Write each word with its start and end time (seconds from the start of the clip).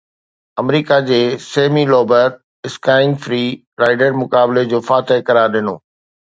آمريڪا 0.61 0.95
جي 1.09 1.19
سيمي 1.47 1.83
لوبر 1.91 2.33
اسڪائينگ 2.69 3.21
فري 3.27 3.43
رائيڊ 3.85 4.01
مقابلي 4.23 4.65
جو 4.73 4.81
فاتح 4.91 5.23
قرار 5.31 5.55
ڏنو 5.59 5.77